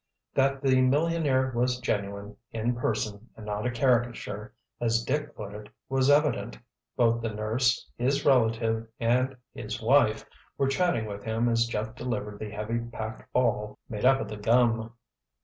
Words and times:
That 0.33 0.63
the 0.63 0.81
millionaire 0.81 1.51
was 1.53 1.79
genuine, 1.79 2.35
"in 2.51 2.75
person 2.75 3.29
and 3.37 3.45
not 3.45 3.67
a 3.67 3.69
caricature," 3.69 4.51
as 4.79 5.03
Dick 5.03 5.35
put 5.35 5.53
it, 5.53 5.69
was 5.89 6.09
evident. 6.09 6.57
Both 6.97 7.21
the 7.21 7.29
nurse, 7.29 7.87
his 7.97 8.25
relative, 8.25 8.87
and 8.99 9.35
his 9.53 9.79
wife, 9.79 10.25
were 10.57 10.67
chatting 10.69 11.05
with 11.05 11.21
him 11.23 11.47
as 11.47 11.67
Jeff 11.67 11.93
delivered 11.93 12.39
the 12.39 12.49
heavy 12.49 12.79
packed 12.79 13.31
ball 13.31 13.77
made 13.89 14.03
up 14.03 14.19
of 14.19 14.27
the 14.27 14.37
gum. 14.37 14.91